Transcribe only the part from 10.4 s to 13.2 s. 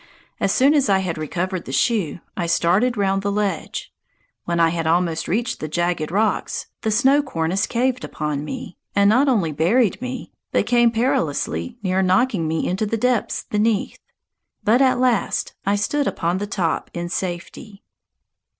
but came perilously near knocking me into the